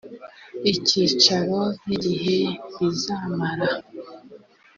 [0.73, 2.35] icyicaro n igihe
[2.75, 3.67] rizamara